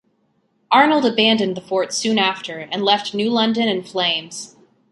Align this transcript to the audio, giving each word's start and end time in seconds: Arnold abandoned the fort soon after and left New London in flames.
Arnold 0.71 1.05
abandoned 1.05 1.55
the 1.55 1.61
fort 1.61 1.93
soon 1.93 2.17
after 2.17 2.57
and 2.57 2.81
left 2.83 3.13
New 3.13 3.29
London 3.29 3.67
in 3.67 3.83
flames. 3.83 4.55